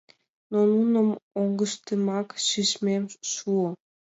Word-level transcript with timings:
Но 0.51 0.59
нуным 0.73 1.09
оҥыштемак 1.41 2.29
шижмем 2.47 3.03
шуо. 3.31 3.67